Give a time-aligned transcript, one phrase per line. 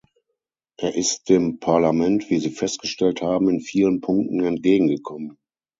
[0.77, 5.37] Er ist dem Parlament, wie Sie festgestellt haben, in vielen Punkten entgegengekommen.